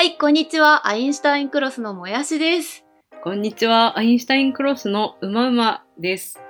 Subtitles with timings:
[0.00, 0.88] はい、こんにちは。
[0.88, 2.86] アインシュタインクロスのもやしです。
[3.22, 6.40] こんにちは、アインシュタインクロスのうまうまです。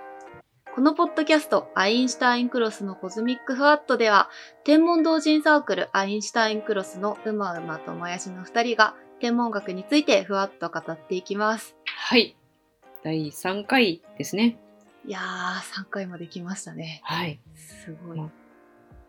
[0.72, 4.30] このポッドキャスト、アインシュタインクロスのコズミックフワットでは、
[4.62, 11.74] 天文同人サークルアインシュタインクロスのうまうまともやしの二人が、天文学についてふわっと語っていきます。
[11.86, 12.36] はい。
[13.02, 14.58] 第3回ですね。
[15.04, 17.00] いやー、3回まで来ましたね。
[17.02, 17.40] はい。
[17.56, 18.16] すごい。
[18.16, 18.30] ま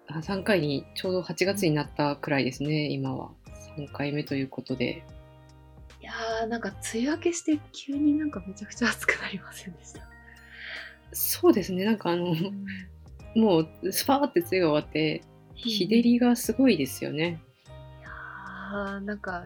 [0.08, 3.30] あ3回にちょうど8月になったくらいですね、今は。
[3.78, 5.04] 3回目ということで。
[6.00, 10.02] いやー、なんか梅雨明けして急になんかめちゃくちゃ暑くなりませんでした？
[11.14, 12.34] そうですね、なんかあの、
[13.36, 15.22] もうスパーって梅雨が終わって、
[15.56, 17.42] 日照りがすごいですよね。
[18.00, 19.46] いやーなんか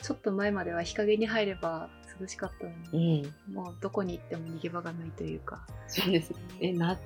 [0.00, 1.88] ちょっと前までは日陰に入れば
[2.20, 3.52] 涼しかったのうに、ん。
[3.54, 6.32] もうどこに行っても逃げ場がないというかそうです。
[6.60, 7.02] え、夏、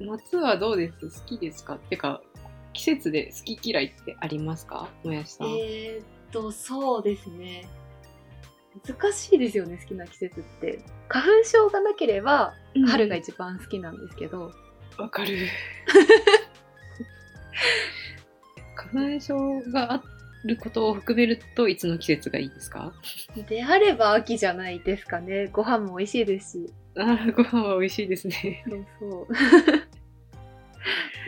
[0.00, 2.22] 夏はどうです好きですかてか、
[2.74, 4.88] 季節で好き嫌いってありますか？
[5.02, 5.48] もやしさん。
[5.48, 7.66] えー、っとそうですね。
[8.86, 10.80] 難しいですよね好きな季節って。
[11.08, 12.86] 花粉症がなければうん。
[12.86, 14.52] 春が一番好きなんですけど、
[14.98, 15.36] わかる。
[18.92, 20.02] 花粉症があ
[20.44, 22.92] ることを含めるといつの季節がいいですか？
[23.48, 25.46] であれば秋じゃないですかね。
[25.52, 26.72] ご飯も美味しいですし。
[26.96, 28.64] あーご飯は美味しいですね。
[28.68, 29.26] そうそう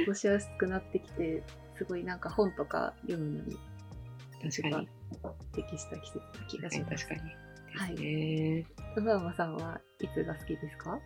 [0.07, 1.43] 過ごしやすくなってきて
[1.77, 3.57] すごいなんか本とか読むのに
[4.43, 4.89] 確かに。
[5.55, 7.31] 適した季節な気がします確かに。
[7.75, 8.65] はい。
[8.97, 10.99] うまうまさんはいつが好きですか？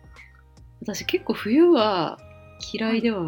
[0.81, 2.17] 私結構冬は
[2.73, 3.21] 嫌いでは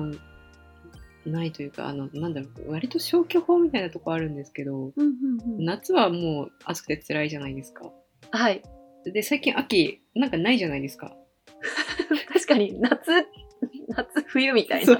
[1.26, 5.66] ないというか、あの、なんだろう、割と消去法みたいなとこあるんですけど、うんうんうん。
[5.66, 7.92] 夏はもう暑くて辛いじゃないですか。
[8.32, 8.62] はい。
[9.06, 11.16] で、最近秋、なんかないじゃないですか。
[12.34, 13.12] 確かに夏、
[13.96, 15.00] 夏、冬みたいな。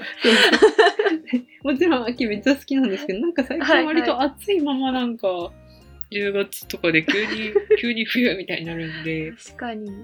[1.62, 5.52] もちろん秋めっちゃ好きなんですけど、なんか最近割と暑いままなんか、
[6.10, 9.90] 10月とかで急に、 急に冬みたいになるんで、確かに。
[9.90, 10.02] なん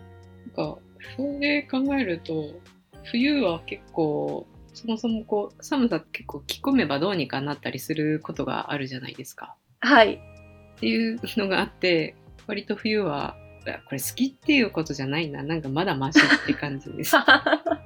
[0.54, 0.78] か、
[1.16, 2.60] それ考えると、
[3.04, 9.56] 冬は結構、そもそもこう、寒さ結構着込めばどうにかなったりすることがあるじゃないですか。
[9.80, 10.20] はい。
[10.76, 13.36] っていうのがあって、割と冬は、
[13.86, 17.14] これ好きっていうことじゃないな、なんかまだマシって感じです。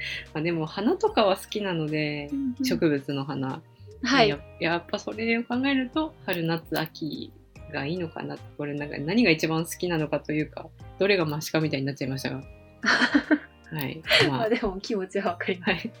[0.34, 2.30] まあでも花とかは好きなので、
[2.62, 3.62] 植物の花。
[4.02, 4.28] はい。
[4.28, 4.38] や。
[4.60, 7.32] やっぱそれを考えると春夏秋
[7.72, 8.36] がいいのかな。
[8.56, 12.42] これなんか何が一番好きなのかというかどれがマシかみたいになっちゃいましたが。
[13.70, 14.02] はい。
[14.28, 14.38] まあ。
[14.38, 15.70] まあでも気持ちはわかります。
[15.72, 15.92] はい。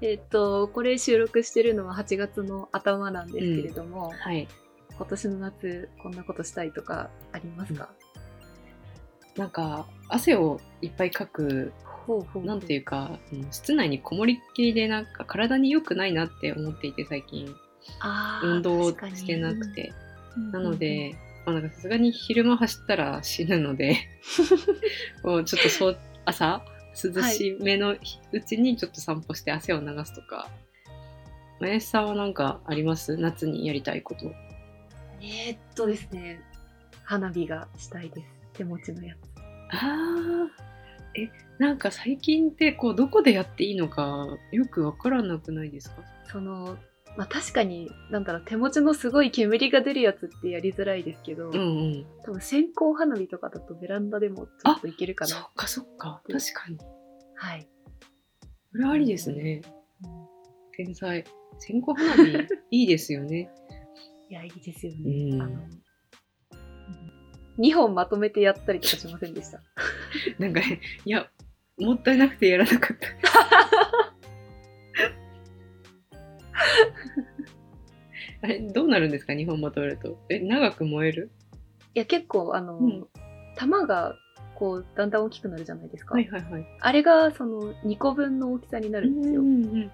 [0.00, 4.48] えっと、これ収録してるのは8月の頭なんですけれども、はい。
[4.96, 7.88] 今年の夏こんなことしたいとかありますか、
[9.36, 11.72] なんか汗をいっぱいかく
[12.06, 17.54] ほうほうなんていうかうん室内にこもりっきりでなんか体に良くないなって思っていて最近。
[18.42, 19.92] 運動してなくて。
[20.36, 21.14] うんなので、
[21.46, 23.96] まあ、なんかさすがに昼間走ったら死ぬので
[25.22, 26.64] こうちょっとそう朝
[27.04, 30.48] 涼しめのうちにちょっと散歩して汗を流すとか、
[31.60, 33.16] 林さんは何かあります？
[33.16, 34.26] 夏にやりたいこと。
[35.20, 36.40] えーっとですね。
[37.04, 38.26] 花火がしたいです。
[38.54, 39.18] 手持ちのやつ。
[39.70, 40.73] あー
[41.16, 46.02] えなんか最近ってこうどこでやっていいのかよくわからなくないですか？
[46.30, 46.76] その
[47.16, 51.58] まあ確かになんだろう手持ちのすごい煙が出るやつってやりづらいですけど、うんう
[51.98, 52.06] ん。
[52.24, 56.22] 多分線香花火とかだとベランダでもちょっといけるかなそっかそっか。
[56.26, 56.78] 確かに。
[57.36, 57.68] はい、
[58.72, 59.62] これありですね。
[60.02, 60.10] うん。
[60.84, 61.24] 天才。
[61.60, 63.48] 線香花火いいですよね。
[64.28, 65.40] いやいいですようね、ん。
[65.42, 65.60] あの
[67.58, 69.60] 2本まとめてやったりとかしませんでした？
[70.38, 71.28] なんかねいや
[71.78, 73.08] もったいなくてやらなかった。
[78.42, 79.34] あれどうなるんですか？
[79.34, 80.18] 日本まとめると。
[80.28, 81.30] え長く燃える？
[81.94, 83.06] いや結構あの、うん。
[83.56, 84.16] 玉が
[84.56, 86.66] こうだんだん大きくなるじゃないですか、はいはいはい。
[86.80, 89.90] あれがその2個分の大きさになるんですよ、うんうん。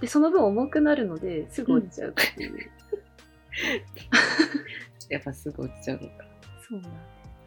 [0.00, 2.70] でその分重くなるのですぐ落ちちゃうっていう、
[5.10, 6.24] やっぱすぐ落ちちゃうのか
[6.68, 6.92] そうなん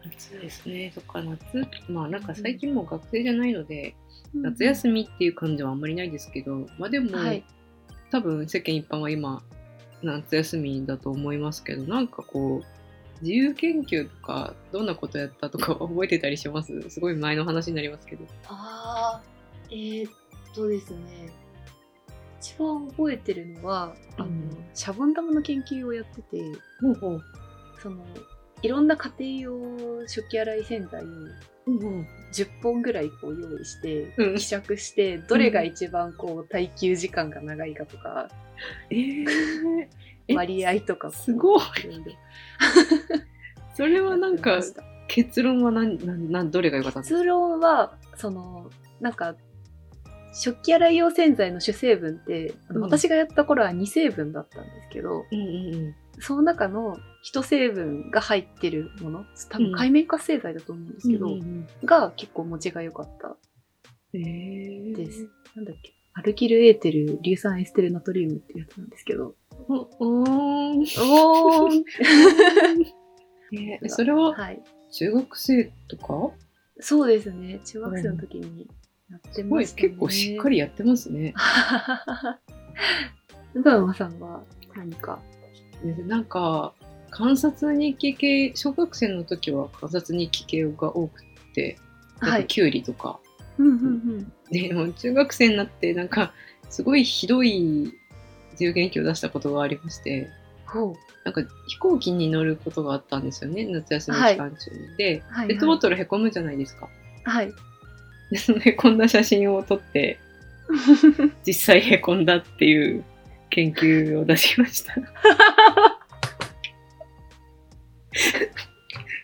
[0.04, 0.92] 夏ですね。
[0.94, 1.66] そっか夏。
[1.88, 3.94] まあなんか最近もう学生じゃないので、
[4.34, 7.44] うん夏休みっていう感じはあんまりないですけどまあでも、はい。
[8.10, 9.42] 多分世間一般は今
[10.02, 16.88] 夏休みだと思いますけどなんかこう自由研究とかどんなことやったとか 覚えてたりします？
[16.90, 18.24] すごい前の話になりますけど。
[18.46, 19.22] ああ
[19.70, 20.12] えー、っ
[20.54, 21.30] とですね。
[22.40, 24.50] 一番覚えてるのは、あのうん。
[24.72, 26.56] シャボン玉の研究をやっててう。
[27.82, 28.04] その
[28.62, 31.04] いろんな家庭用食器洗い洗剤を
[31.66, 32.06] うん。
[32.32, 34.34] 10本ぐらいこう用意して、うん。
[34.36, 38.28] 希釈してどれが一番こう耐久時間が長いかとか、
[38.90, 39.26] えー、
[40.28, 41.60] え割合とかすごい。
[43.74, 44.60] それはなんか
[45.08, 47.18] 結論は何何何どれが良かったんですか？
[47.18, 48.70] 結論はその
[49.00, 49.36] なんか
[50.34, 52.82] 食器洗い用洗剤の主成分って、うん。
[52.82, 56.96] 私がやった頃は2成分だったんですけどうんうんうんその中の
[57.32, 63.36] 1成分が入ってるもの多うん分海面活性剤だと思うんですけど、うんうんが結構持ちが良かった
[64.14, 65.28] うんへーです。
[65.54, 65.92] なんだっけ？
[66.14, 69.34] アルキルエーテル硫酸エステルナトリウムっていうやつなんですけど。
[69.68, 71.84] おおーおー
[73.52, 74.62] えーそれははい。
[74.90, 76.30] 中学生とか？
[76.80, 77.60] そうですね。
[77.64, 78.68] 中学生の時に
[79.10, 79.88] やってましたね。
[79.88, 81.34] 結構しっかりやってますね。
[83.54, 84.42] うばうまさんは
[84.76, 85.20] 何か？
[85.84, 86.72] でなんか
[87.10, 91.22] 観察日記系小学生の時は観察日記系が多く
[91.54, 91.78] て
[92.20, 92.42] なんはい。
[92.42, 93.18] かキュウリとか、
[93.58, 94.32] うんうんうん。
[94.50, 96.32] でもう中学生になってなんか
[96.68, 97.92] すごいひどい
[98.52, 100.30] 自由研究を出したことがありまして。
[101.24, 104.96] なんか飛行機に乗ることがあったんですよね夏休み期間中に。
[104.98, 106.88] ではい、ペットボトルへこむじゃないですか。
[107.24, 107.52] はい。
[108.30, 110.18] でそのへこんだ写真を撮って
[111.46, 113.02] 実際へこんだっていう
[113.50, 114.94] 研究を出しました。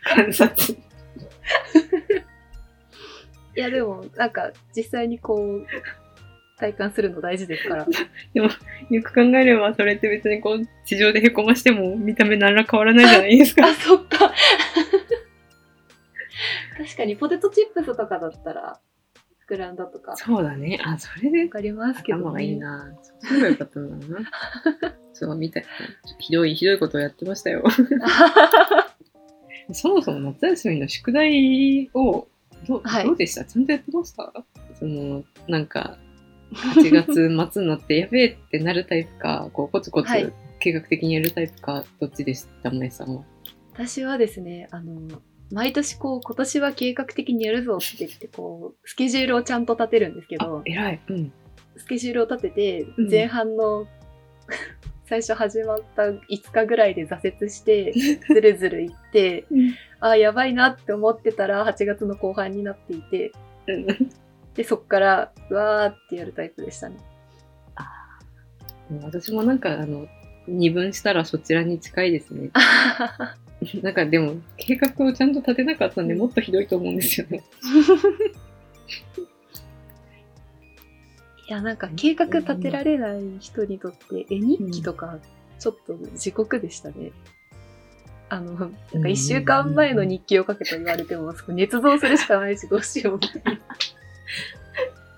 [0.04, 0.76] 観察。
[3.56, 5.66] いやでも、なんか実際にこう、
[6.58, 7.86] 体感するの大事ですから。
[8.34, 13.66] よく考えればそれって別にこう地上でへこましても見た目何ら変わらないじゃないですか。
[13.66, 14.32] あ、そっか。
[16.76, 18.80] 確かにポテトチップスとかだったら、
[19.48, 20.78] 膨らんだとか、わそうだね。
[20.84, 22.24] あ、それでかりますけど、ね。
[22.24, 22.94] 頭がいいな。
[23.20, 24.30] そうよかったんだな。
[25.12, 25.64] そう、みたい。
[26.18, 27.62] ひどい、ひどいことをやってましたよ。
[29.72, 32.26] そもそも夏休みの宿題を
[32.68, 33.44] ど,、はいどうでした？
[33.44, 34.32] ちゃんとやってました？
[34.78, 35.96] そのなんか
[36.54, 42.70] 8月末になって やべえってなるタイプかこうコツコツはい計画的にやるタイプか、どっちでした？
[42.70, 43.22] まえさんは。
[43.74, 45.20] 私はですね、あの、
[45.54, 51.00] 毎年こう、今年は計画的にやるぞって言って、こう、スケジュールをちゃんと立てるんですけあど、偉い。
[51.08, 51.32] うん。
[51.76, 53.86] スケジュールを立ててうん、前半の、
[55.06, 56.18] 最初始まった5
[56.50, 57.92] 日ぐらいで挫折して、
[58.28, 59.46] ずるずるいって、
[60.00, 63.30] あーやばいなって思ってたら、8月の後半になっていて、
[64.54, 66.96] で、そっから、うわーってやるタイプでしたね。
[69.02, 70.06] 私もなんかあの
[70.46, 72.50] 二分したらそちらに近いですね。
[73.82, 77.42] なんかでも計画をちゃんと立てなかったんでもっとひどいと思うんですよね。
[81.46, 85.18] いや、なんか計画立てられない人にとって、絵日記とか、
[85.58, 87.12] ちょっと地獄でしたね。
[88.30, 93.60] あの、なんか1週間前の日記を書けと言われても、そこ捏造するしかないし、どうしようみたいな。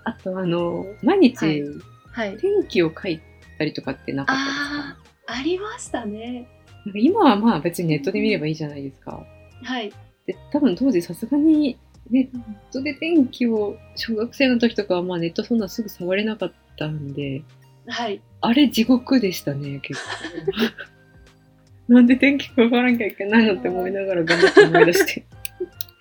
[0.04, 1.62] あとあの毎日はい
[2.12, 2.36] はい。
[2.38, 3.20] 天気を書い
[3.58, 4.94] たりとかってなかったです
[5.26, 6.48] か、ありましたね。
[6.86, 9.26] なんか今はまあ別にネットで見ればいいじゃないですか。
[9.64, 9.92] はい。
[10.24, 11.76] で多分当時さすがに
[12.10, 17.42] ネットで天気を小学生の時とかはまあネットそんなすぐ触れなかったんで
[17.88, 18.20] はい。
[18.40, 20.10] あれ地獄でしたね結構。
[21.92, 25.26] なんで天気変わらなきゃいけないのって思いながら頑張って思い出して。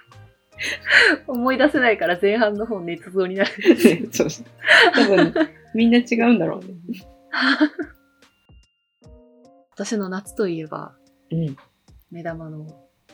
[1.27, 3.51] 思い出せないから前半の方捏造になる。
[4.11, 4.45] そうそう
[4.93, 5.33] 多分
[5.73, 6.75] みんな違うんだろうね。
[9.75, 10.95] 私の夏といえば、
[11.31, 11.57] うん。
[12.09, 12.65] 目玉の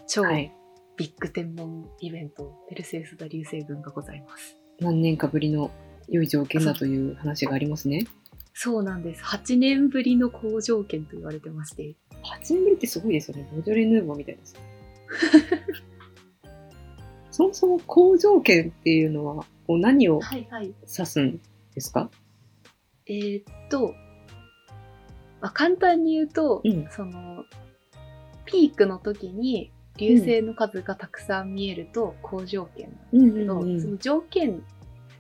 [0.07, 0.53] 超はい。
[0.95, 4.55] ビッグ天文イベント、ペルセウス座流星群がございます。
[4.79, 5.71] 何年かぶりの
[6.07, 8.05] 良い条件だという話がありますね。
[8.53, 9.23] そうなんです。
[9.23, 11.95] 8年ぶりの好条件と言われてまして。
[12.23, 13.49] 8年ぶりってすごいですよね。
[13.55, 14.55] ボジョレ・ヌーボーみたいです。
[17.31, 20.65] そもそも好条件っていうのは何をはいはい。
[20.65, 20.75] 指
[21.07, 21.41] すん
[21.73, 22.11] ですか？
[23.07, 23.95] えーっと、
[25.41, 26.87] まあ、簡単に言うと、うん。
[26.91, 27.45] その、
[28.45, 33.81] ピークの時に流星の数がたくさん見えると好条件なんですけど、うんうんうん。
[33.81, 34.63] その条件、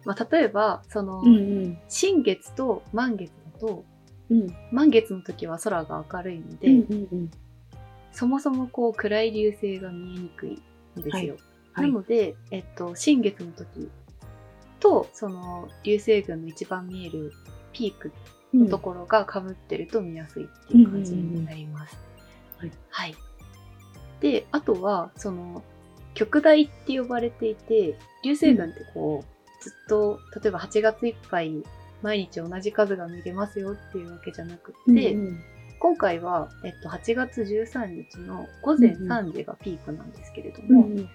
[0.05, 1.77] まあ、例えば、その、うんうん。
[1.89, 3.83] 新月と満月だと、
[4.29, 4.47] うん。
[4.71, 7.31] 満月の時は空が明るいので、うんうんうん。
[8.11, 10.61] そもそもこう暗い流星が見えにくい
[10.99, 11.37] んですよ。
[11.73, 11.87] はい。
[11.87, 13.89] なので、えっと、新月の時
[14.79, 17.31] と、その流星群の一番見える
[17.71, 18.11] ピーク
[18.53, 21.97] のところが被ってると見やすいっていう感じになります。
[22.59, 23.15] うんうんうんはい。
[24.19, 25.63] で、あとは、その、
[26.13, 31.63] 極大って呼ばれていて、流星群ってこう、ずっと、例えば8月いっぱい、
[32.03, 35.43] 毎日同じ数が見れますよっていうわけじゃなくって、うんうん
[35.81, 41.09] 今回は、えっと、8月13日の午前3時がピークなんですけれども、うん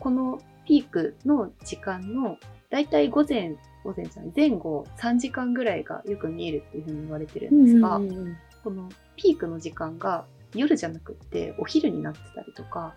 [0.00, 2.36] このピークの時間の、
[2.68, 10.24] だいたい午前、午前じゃない、前後3時間ぐらいがよく見えるっていうふうに言われてるんですが、うんうんこのピークの時間が
[10.54, 12.94] 夜じゃなくってお昼になってたりとか、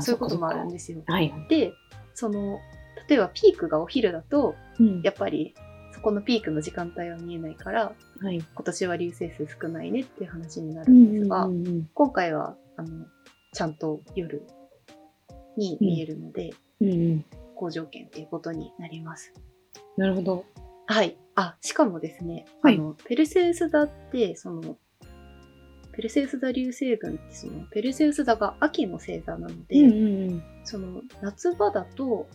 [0.00, 1.02] そういうこともあるんでですよ。
[1.06, 1.48] はいはい。
[1.48, 1.72] で、
[2.14, 2.58] その、
[3.08, 5.54] 例えばピークがお昼だと、うんやっぱり
[5.92, 8.38] そこのピークの時間帯は見えないから、はい。
[8.38, 13.06] 今年は流星数少ないねっていう話になるんですが、うんうん今回は、あの、
[13.52, 14.44] ちゃんと夜
[15.56, 17.24] に見えるので、うんうん。
[17.54, 19.32] 好条件っていうことになります。
[19.96, 20.44] なるほど。
[20.86, 21.16] はい。
[21.34, 24.76] あ、しかもですね、はいあの、ペルセウス座って、その、
[25.92, 30.42] ペルセウス座流星群って、その、ペルセウス座が秋の星座なので、うんうんうん。
[30.64, 32.28] その、夏場だと、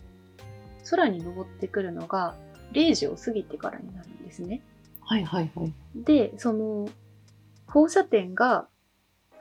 [0.88, 2.34] 空に昇ってくるのが
[2.72, 4.62] 0時を過ぎてからになるんですね。
[5.00, 5.72] はいはいはい。
[5.94, 6.88] で、その、
[7.66, 8.66] 放射点が、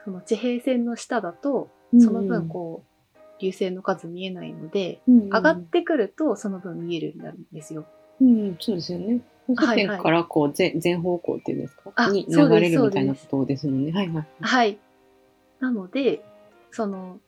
[0.03, 2.89] その地平線の下だと、その分こう、
[3.41, 7.85] 流星の数見えないので、うん、うん上がってくるとその分見えるようになるんですよ。
[8.21, 9.21] うんうん、そうですよね。
[9.47, 11.91] 放射はいはい点からこう全全方向っていうんですか？
[11.95, 13.91] あに流れるみたいなことですもんね。
[13.91, 14.27] はいはい。
[14.41, 14.77] はい。
[15.59, 16.23] なので、
[16.71, 17.19] その、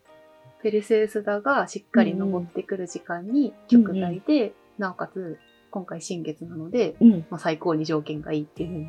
[0.62, 5.40] ペルセウス座がしっかり登ってくる時間に極大で、なおかつ
[5.72, 7.26] 今回新月なので、うん。
[7.30, 8.86] まあ、最高に条件がいいっていうふうに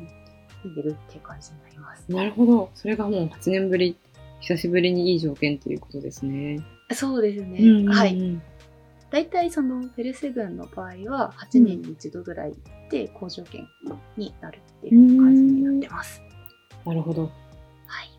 [0.65, 2.11] 言えるっていう感じになります。
[2.11, 2.69] なるほど。
[2.75, 3.97] それがもう8年ぶり、
[4.41, 6.59] 久しぶりにいい条件ということですね。
[6.91, 7.59] そうですね。
[7.59, 8.41] うんうんうんはい。。
[9.13, 12.53] 大体そのペルセ群の場合は8年に一度ぐらい
[12.89, 13.67] で好条件
[14.17, 16.19] になるっていう感じになってます。
[16.83, 17.31] なるほど。
[17.85, 18.09] はい。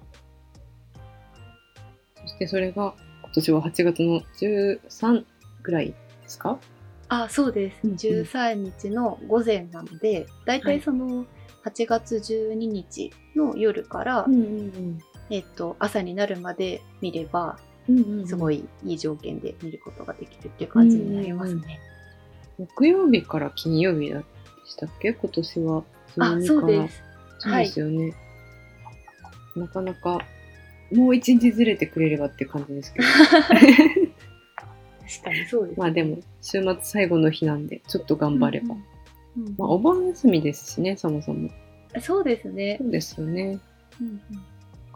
[2.23, 5.25] そしてそれが今年は8月の13
[5.65, 5.95] ぐらいで
[6.29, 6.61] すか？
[7.09, 7.81] あ、そうです。
[7.83, 11.27] うんうん13日の午前なので、大体その
[11.65, 14.99] 8月12日の夜から、んうん
[15.31, 17.59] えっと、朝になるまで見れば、
[18.26, 21.81] すごいいい条件で見ることができるっていう感じになりますね。
[22.59, 24.23] 木曜日から金曜日で
[24.67, 25.12] したっけ？
[25.12, 25.85] 今年は。
[26.19, 27.03] あ、そうです。
[27.41, 27.69] そうではい。
[27.69, 28.14] すよね。
[29.57, 30.21] なかなか、
[30.93, 33.07] もう一日ずれてくれればって感じですけど。
[35.07, 38.75] 確かにそうです、まあでも、週末最後の日なんで、ちょっと頑張れば。
[38.75, 38.79] う
[39.41, 41.50] んうんまあ、お盆休みですしね、そもそも。
[42.00, 42.87] そうですねそ。
[42.87, 43.59] うですよね。
[44.00, 44.21] うんうん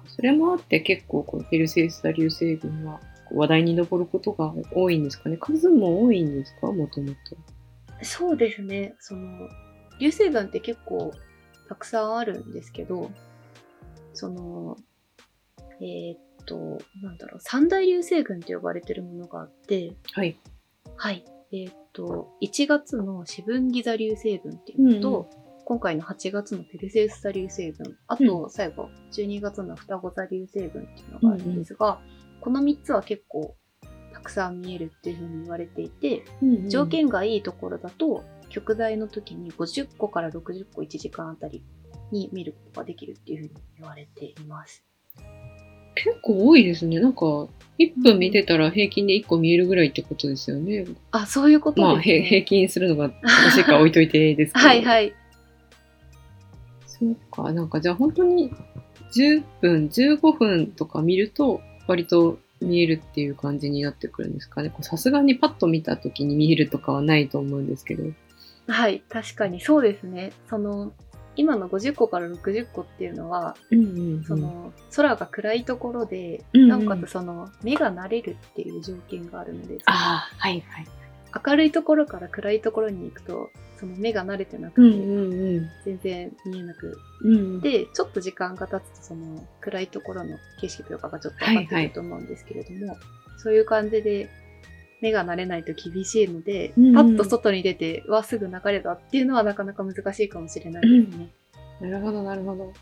[0.08, 3.00] それもあって結構、このペルセウス座流星群は
[3.30, 5.36] 話題に上ることが多いんですかね。
[5.36, 6.72] 数も多いんですか？
[6.72, 7.14] もともと。
[8.02, 8.94] そうですね。
[9.00, 9.48] その、
[10.00, 11.12] 流星群って結構
[11.68, 13.10] たくさんあるんですけど、
[14.14, 14.76] その、
[15.80, 20.38] えーっと、なんだろう、三大流星群と呼ばれてるものがあって、はい。
[20.96, 21.24] はい。
[21.52, 25.30] えーっと、1月の四分ギザ流星群っていうのと、
[25.68, 32.00] 今回の8月のペルセウス座流星群、あと最後、12月の双子座流星群っていうのがあるんですが、
[32.40, 33.54] この3つは結構
[34.14, 36.25] たくさん見えるっていうふうに言われていて、
[36.70, 41.62] 条件がいいところだと、極大の時に50個から60個1時間あたり
[42.12, 44.82] に見ることができるっていうふうに言われています。
[45.96, 46.98] 結構多いですね。
[46.98, 47.20] なんか、
[47.78, 50.87] 1分見てたら平均で1個見えるぐらいってことですよね。
[51.10, 52.14] あ、そういうことまあ、ですね。
[52.14, 54.64] へ平均するのが正しいか置いといてですけど。
[54.66, 55.12] はいはい。
[56.99, 58.52] そうか、なんかじゃあ本当に
[59.14, 64.73] 10分、15分とか見ると割と見えるっていう感じになってくるんですかね。
[64.81, 68.05] さすがにパッと見た時に見えるとかはないと思うんですけど。
[68.67, 70.33] はい、確かにそうですね。
[70.49, 70.93] その、
[71.37, 80.87] 今の50個から60個っていうのは、うんうんうんその、空が暗いところで、うんうんなおかつその、目が慣れるっていう条件があるので、あ、はいはい。
[81.47, 85.70] 明るいところから暗いところに行くと、その目が慣れてなくて、うんうんうん。
[85.85, 92.97] 全然見えなくうん、で、ちょっと時間が経つと、その暗いところの景色とかがちょっと分かってくると思うんですけれども、
[93.38, 94.28] そういう感じで
[95.00, 101.28] 目が慣れないと厳しいので、うんうんパッと外に出て、わ、すぐ流れたっていうのはなかなか難しいかもしれないですね。
[101.80, 102.73] なるほど、なるほど。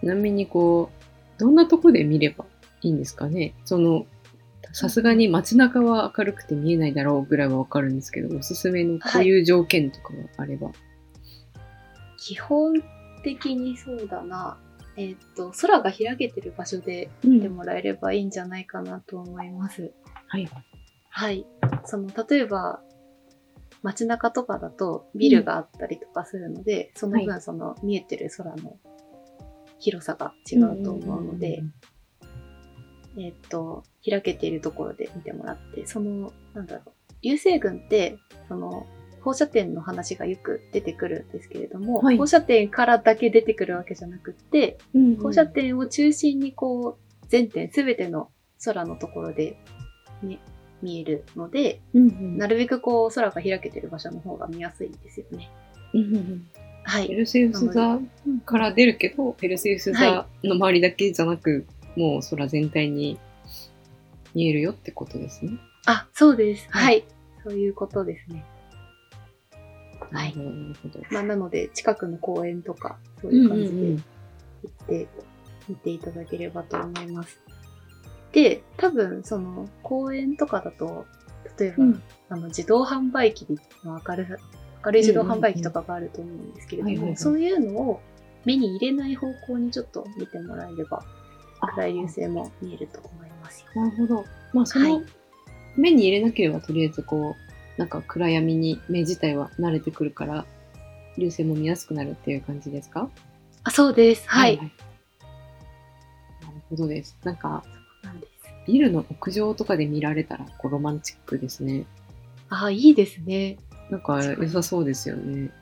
[0.00, 0.90] ちなみにこ
[1.36, 2.46] う、どんなとこで見れば
[2.80, 3.52] いいんですかね？
[3.66, 4.06] その、
[4.72, 10.70] さすがに街中は明るくて見えないだろうぐらいはわかるんですけど、おすすめのこういう条件とかがあれば。
[12.18, 12.74] 基本
[13.24, 14.58] 的にそうだな。
[14.96, 19.92] えーっと、空が開けてる場所でうん見てもらえればいいんじゃないかなと思います。
[20.28, 20.48] はい。
[21.10, 21.46] はい。
[21.84, 22.82] その、例えば、
[23.82, 28.76] 街中とかだとビルがあったりとかするので、そのは分その見えてる空の
[29.78, 31.62] 広さが違うと思うので、
[33.16, 36.90] えーっと、開けているところで見てもらって、その、なんだろう、
[37.22, 38.86] 流星群って、その、
[39.20, 42.16] 放射点の話がよく出てくるんですけれども、はい。
[42.16, 45.16] 放射点からだけ出てくるわけじゃなくって、うんうん。
[45.16, 48.30] 放射点を中心にこう、全点すべての
[48.64, 49.58] 空のところで、
[50.22, 50.40] ね、
[50.82, 52.38] 見えるので、うんうん。
[52.38, 55.50] なるべくこう、空が開けてる場所の方が見やすいんですよね。
[55.92, 56.48] うんうんうん。
[56.84, 57.08] はい。
[57.08, 58.00] ペルセウス座
[58.46, 61.66] から出るけど、ペルセウス座の周りだけじゃなく、
[61.96, 63.18] もう空全体に
[64.34, 65.52] 見えるよってことですね。
[65.86, 66.66] あ、そうです。
[66.70, 67.04] はいはい。
[67.42, 68.44] そういうことですね。
[70.10, 71.00] はいなるほど。
[71.10, 74.10] まあ、なので、近くの公園とか、そうういうん感じで。
[74.62, 75.08] 行って
[75.68, 77.40] 見ていただければと思います。
[78.32, 81.06] で、多分、その、公園とかだと、
[81.58, 83.46] 例えば、うんあの、自動販売機
[83.84, 84.36] の明るさ、
[84.84, 88.00] 明るい自動販売機とかがあると思うんですけれども、そういうのを
[88.44, 91.04] 目に入れない方向にちょっと見てもらえれば、
[91.60, 93.82] 暗い流星も見えると思いますよ。
[93.82, 94.24] なるほど。
[94.52, 95.04] まあ、その、はい
[95.76, 100.44] 目に入れなければとりあえずこう、なんか暗闇に目自体は慣れてくるから、
[101.16, 103.08] 流星も見やすくなるっていう感じですか？
[103.62, 104.28] あ、そうです。
[104.28, 104.56] はい。
[104.56, 104.70] なる
[106.68, 107.16] ほどです。
[107.22, 107.62] なんか、
[108.02, 108.32] なんです。
[108.66, 111.86] ビルの屋上とかで見られたら、こうロマンチックですね。
[112.48, 113.56] あ、いいですね。
[113.90, 115.52] なんか良さそうですよね。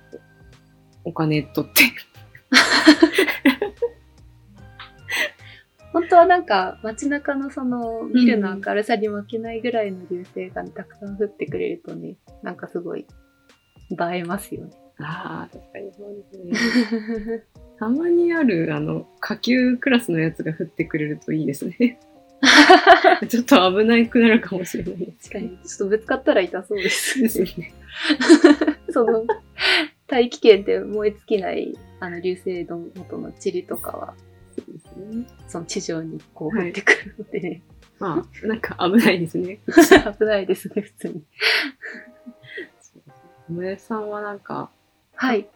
[1.05, 1.83] お金取って。
[5.93, 13.07] 本当はなんか街中のそのビルの明るさに負けないぐらいの流星が、ねたくさん降ってくれるとね、なんかすごい
[13.91, 14.71] 映えますよね。
[15.01, 17.43] ああ、確かにそうですね。
[17.79, 22.01] たまにある、あの、下級クラスのやつが降ってくれるといいですね。
[23.29, 25.15] ちょっと危ないくなるかもしれない。
[25.23, 27.21] 確かに、ちょっとぶつかったら痛そうです。
[27.21, 27.73] ですよね。
[28.91, 29.25] その、
[30.07, 34.15] 大気圏で燃え尽きないあの流星の元の塵とかは、
[34.73, 35.27] ですね。
[35.47, 37.63] その地上にこう降ってくるので、ね
[37.99, 39.59] まあ、なんか危ないですね。
[40.19, 41.25] 危ないですね、普通に。
[42.81, 44.71] そうですね萌さんはなんか、
[45.15, 45.49] はい。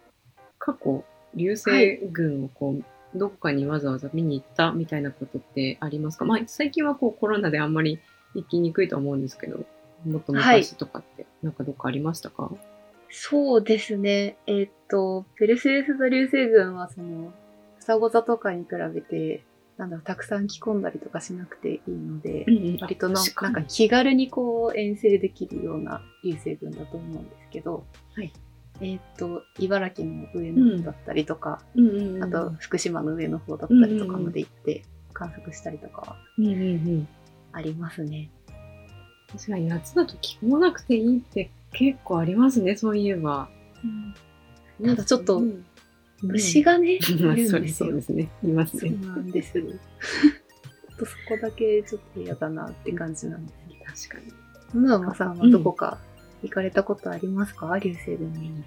[0.59, 1.05] 過去、
[1.35, 6.25] 流星群をこう、どこかにわざわざ見に行ったみたいなことってありますか？
[6.25, 8.01] まあ、最近はこうコロナであんまり
[8.35, 9.67] 行きにくいと思うんですけど、
[10.05, 12.51] もっと昔とかって、なんかどっかありましたか、
[13.11, 14.37] そうですね。
[14.47, 17.33] えーっと、ペルセウス座流星群はその、
[17.83, 19.45] 双子座とかに比べて、
[19.77, 28.33] なんだろう、たくさん着込んだりとかしなくていいので、ん割となんか気軽にこう遠征できるような流星群だと思うんですけど、はい。
[28.81, 37.09] えーっと、茨城の上の方だったりとか、うんうんうん、あと福島の上の方だったりとかまで行って観測したりとかはうんうんうん、
[37.53, 38.31] ありますね。
[39.31, 43.49] 確かに夏だと着込まなくていいって結構ありますね、そういえば。
[44.85, 45.65] ただちょっとうん
[46.23, 47.89] 虫がね、ま あいるんですよ。
[47.89, 48.29] そうですね。
[48.45, 48.97] いますそうね。
[49.07, 49.65] なんですよ。
[49.67, 53.53] ちょっとそこだけちょっと嫌だなって感じなんで
[53.95, 54.21] すけど。
[54.21, 54.37] 確か
[54.75, 54.81] に。
[54.81, 55.99] ムーマさんはどこか
[56.43, 58.65] 行かれたことありますか、流星群見に。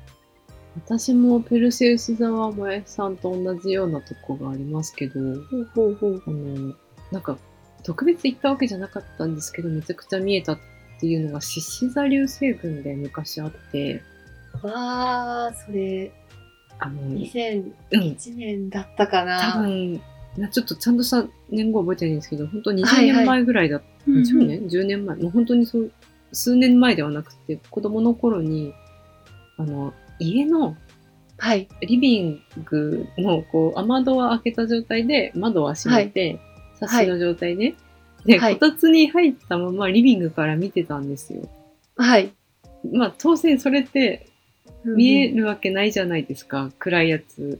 [0.76, 6.24] 私もペルセウス座は萌さんと同じようなとこがありますけど、ほうほうほう。
[6.28, 6.76] あの、
[7.12, 7.38] なんか、
[7.84, 10.60] 特別行ったわけじゃなかったんですけど、めちゃくちゃ見えたっ
[11.00, 14.02] ていうのが、獅子座流星群で昔あって、
[14.64, 16.12] わー、それ、
[16.80, 19.54] あの、2001うん、年だったかな。
[19.54, 20.02] 多分、
[20.38, 25.16] なちょっとちゃんとした年号覚えてないんですけど、本当20はいはい年前ぐらいだった、うんうん10年 ?10 年前。
[25.16, 25.92] もう本当にそう、
[26.32, 28.74] 数年前ではなくて、子供の頃に、
[29.58, 30.76] あの、家の
[31.38, 31.68] はい。
[31.82, 36.40] リビングのこう雨戸は開けた状態で窓は閉めて、
[36.80, 37.76] サッシの状態で、
[38.26, 41.48] で、はいこたつに入ったままリビングから見てたんですよ。
[41.98, 42.32] はい。
[42.92, 44.28] まあ当然それって
[44.84, 47.60] 見えうんるわけないじゃないですか、暗いやつ。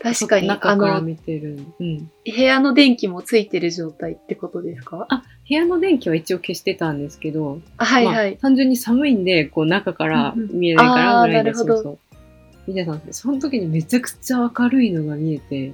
[0.00, 1.58] 確かに、あ中からの、見てる。
[1.80, 2.10] うん。
[2.24, 5.06] 部屋の電気もついてる状態ってことですか？
[5.08, 8.30] あ、部屋の電気は一応消してたんですけど、あはいはい。
[8.30, 11.98] まあ、単純に寒いんで、こう中からうんうん見えないからぐらいで、あーなるほどそうそう。
[12.68, 15.72] 見てたんですその時にめちゃくちゃ明るいのが見えて、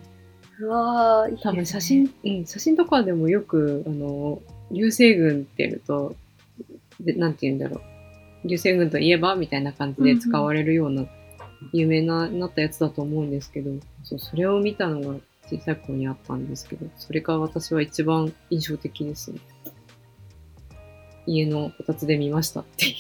[0.61, 6.15] うわー、いいね多分写真、うん、写真とかでもよく、あの、流星群ってやると、
[7.01, 7.81] でなんて言うんだろう。
[8.45, 11.07] 流星群といえばみたいな感じで使われるような、
[11.73, 13.71] 有名な、なったやつだと思うんですけど、
[14.03, 19.39] そう、それを見たのが小さい頃にあったんですけど、それが私は一番印象的ですね。
[21.27, 22.97] 家のこたつで見ましたってい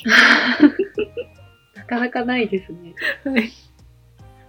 [1.74, 2.94] なかなかないですね。
[3.26, 3.30] う。
[3.30, 3.48] はい。
[3.48, 3.56] す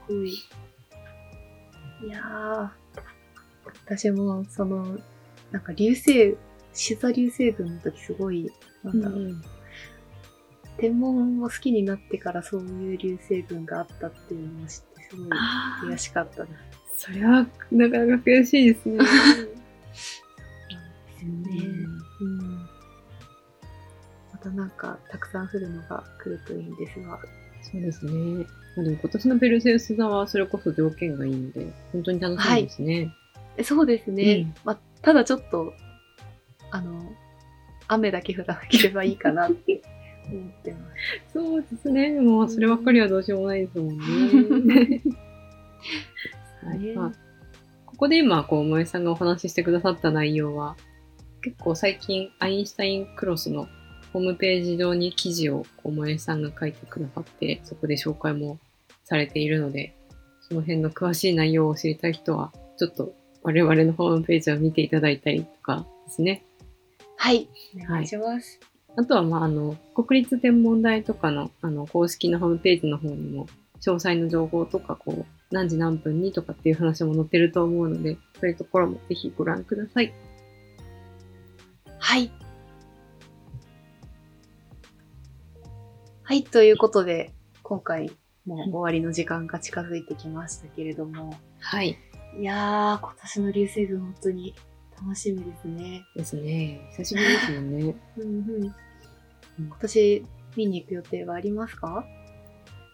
[0.07, 0.29] ごい。
[0.29, 2.69] いやー、
[3.85, 4.97] 私も、その、
[5.51, 6.37] なんか流星、
[6.73, 8.49] シザ流星群の時すごい、
[8.83, 9.41] なんだろう、
[10.77, 15.27] 天文を好きになってからそういう流星群があったっていうのを知って、すごい
[15.93, 16.49] 悔、しかったで
[16.97, 17.05] す。
[17.05, 18.97] それはなかなか悔しいですね。
[18.97, 19.11] です
[21.25, 21.47] よね。
[22.21, 22.39] うん。
[24.31, 27.17] またなんか、たくさん降るのが来るといいんですが。
[27.61, 28.45] そうですね。
[28.75, 33.11] まあ、でも今年のペルセウス座はそれこそ条件がいいんで、本当に楽しみですね。
[33.57, 34.33] えそうですね。
[34.33, 35.73] うんまあ、ただちょっと、
[36.71, 37.11] あの、
[37.87, 39.81] 雨だけ降らなければいいかなって
[40.27, 41.33] 思ってます。
[41.33, 42.19] そうですね。
[42.19, 45.01] もうそればっかりはどうしようもないですもんね。
[46.63, 47.11] はいねまあ、
[47.85, 50.75] ここで今、こう、萌さんがお話ししてくださった内容は、
[51.41, 53.67] 結構最近、アインシュタインクロスの
[54.11, 58.59] ホームページ上に記事を、こう、萌さんが書いてくださって、そこで紹介も
[59.03, 59.95] されているので、
[60.41, 66.43] その辺の詳しい内容を知りたい人は、ちょっと我々のホームページを見ていただいたりとかですね。
[67.17, 67.47] はい。
[67.75, 68.59] お願いします。
[68.97, 73.47] あとは、まあ、あの、国立天文台とかの、あの、公式のホームページの方にも、
[73.81, 80.13] 詳細の情報とか、こう、何時何分にとかっていう話も載ってると思うので、そういうところもぜひご覧ください。
[81.99, 82.31] はい。
[86.23, 88.11] はい、ということで、今回
[88.45, 91.97] もう終わりの時間が近づいてきましたけれども、はい。
[92.39, 94.55] いやー、今年の流星群本当に
[95.01, 96.05] 楽しみですね。
[96.15, 96.89] ですね。
[96.97, 97.95] 久しぶりですもんね。
[98.17, 98.27] うんう
[98.65, 98.73] ん。
[99.67, 102.05] 今年見に行く予定はありますか？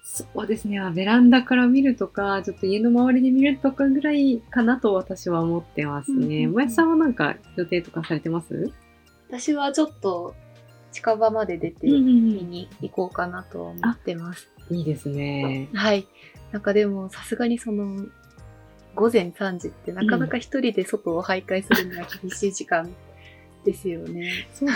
[0.04, 0.80] そうですね。
[0.94, 6.18] ベランダから見るとか、ちょっと家の周りで見るとかぐらいかなと私は思ってますね。
[6.18, 8.72] うんうんうんもやしさんはなんか予定とかされてます？
[9.30, 10.36] 私はちょっと
[10.92, 12.12] 近場まで出てうん見
[12.44, 14.50] に行こうかなとは思ってます。
[14.70, 15.70] いいですね。
[15.74, 16.08] はい。
[16.52, 18.06] なんかでもさすがにその
[18.96, 22.90] 午前3時ってなかなか一人で外を徘徊するには厳しい時間
[23.64, 24.48] ですよね。
[24.54, 24.76] そうね。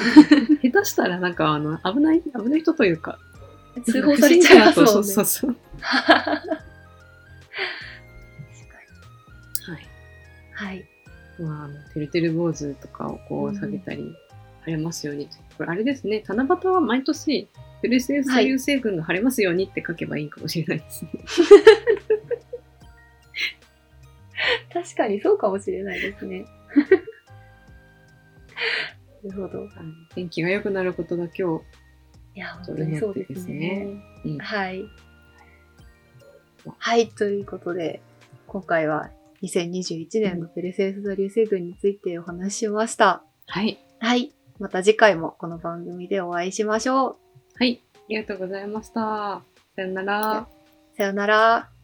[0.64, 3.20] 下手したらなんかあの、危ない、危ない人というか、
[3.84, 4.92] 通報されちゃいますもんね。
[4.92, 5.56] そうそうそう。
[5.82, 6.42] は
[9.74, 9.80] い。
[9.80, 9.86] に。
[10.54, 10.86] はい。
[11.40, 14.16] まあ、あの、てるてる坊主とかをこう下げたり、
[14.62, 15.28] 晴れますように。
[15.58, 17.50] これあれですね、七夕は毎年、
[17.82, 21.10] ペルセウスはい流星群が晴れますようにって書けばいいかもしれないですね。
[24.74, 26.46] 確かにそうかもしれないですね。
[29.24, 29.62] なるほど。
[29.62, 29.70] はい
[30.14, 31.66] 天気が良くなることが今日、
[32.36, 34.02] いや、本当にそうですね。
[34.24, 34.86] うんはい。
[36.78, 38.02] はい、ということで、
[38.48, 39.12] 今回は
[39.44, 43.24] 2021年のペルセウス座流星群についてお話ししました。
[43.48, 43.80] はい。
[44.00, 44.34] はい。
[44.60, 47.18] また次回もこの番組でお会いしましょう。
[47.58, 47.84] はい。
[47.94, 49.42] ありがとうございました。
[49.76, 50.48] さよなら。
[50.98, 51.75] さよなら。